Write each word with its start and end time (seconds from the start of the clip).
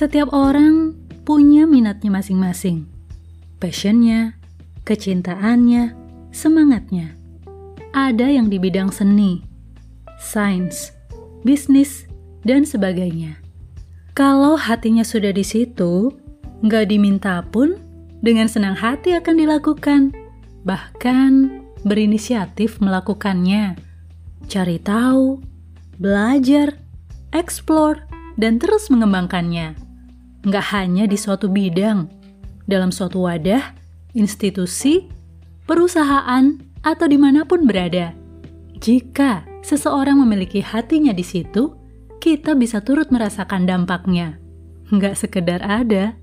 Setiap 0.00 0.32
orang 0.32 0.96
punya 1.28 1.68
minatnya 1.68 2.08
masing-masing. 2.08 2.88
Passionnya, 3.60 4.32
kecintaannya, 4.88 5.92
semangatnya. 6.32 7.20
Ada 7.92 8.32
yang 8.32 8.48
di 8.48 8.56
bidang 8.56 8.88
seni, 8.88 9.44
sains, 10.16 10.96
bisnis, 11.44 12.08
dan 12.48 12.64
sebagainya. 12.64 13.44
Kalau 14.16 14.56
hatinya 14.56 15.04
sudah 15.04 15.36
di 15.36 15.44
situ, 15.44 16.08
nggak 16.64 16.88
diminta 16.88 17.44
pun, 17.44 17.76
dengan 18.24 18.48
senang 18.48 18.80
hati 18.80 19.12
akan 19.20 19.36
dilakukan. 19.36 20.16
Bahkan 20.64 21.32
berinisiatif 21.84 22.80
melakukannya. 22.80 23.76
Cari 24.48 24.80
tahu, 24.80 25.44
belajar, 26.00 26.80
explore, 27.36 28.08
dan 28.40 28.56
terus 28.56 28.88
mengembangkannya. 28.88 29.89
Nggak 30.40 30.66
hanya 30.72 31.04
di 31.04 31.16
suatu 31.20 31.52
bidang, 31.52 32.08
dalam 32.64 32.88
suatu 32.88 33.28
wadah, 33.28 33.76
institusi, 34.16 35.10
perusahaan, 35.68 36.56
atau 36.80 37.06
di 37.06 37.20
mana 37.20 37.44
pun 37.44 37.68
berada. 37.68 38.16
Jika 38.80 39.44
seseorang 39.60 40.16
memiliki 40.24 40.64
hatinya 40.64 41.12
di 41.12 41.20
situ, 41.20 41.76
kita 42.20 42.56
bisa 42.56 42.80
turut 42.80 43.12
merasakan 43.12 43.68
dampaknya. 43.68 44.40
Nggak 44.88 45.14
sekedar 45.20 45.60
ada, 45.60 46.16